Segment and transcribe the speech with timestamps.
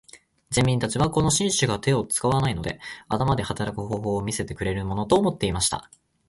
[0.49, 5.91] 人民たちはこの紳士が手を使わないで頭で働く方法を見せてくれるものと思っていました。